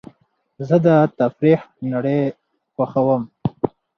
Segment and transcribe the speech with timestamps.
[0.67, 1.59] زه د تفریح
[1.93, 2.21] نړۍ
[2.73, 3.23] خوښوم.